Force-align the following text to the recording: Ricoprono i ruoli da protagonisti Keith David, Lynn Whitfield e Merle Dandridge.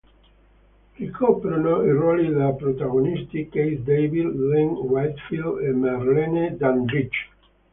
Ricoprono 0.99 1.75
i 1.83 1.91
ruoli 1.97 2.31
da 2.37 2.47
protagonisti 2.61 3.45
Keith 3.57 3.81
David, 3.91 4.33
Lynn 4.49 4.69
Whitfield 4.79 5.59
e 5.63 5.71
Merle 5.73 6.57
Dandridge. 6.57 7.23